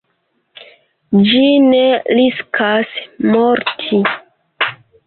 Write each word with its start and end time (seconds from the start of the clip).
Ĝi 1.27 1.43
ne 1.67 1.83
riskas 2.21 2.99
morti. 3.37 4.05